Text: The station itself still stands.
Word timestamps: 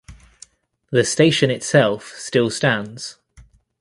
The 0.91 1.03
station 1.03 1.51
itself 1.51 2.13
still 2.17 2.49
stands. 2.49 3.19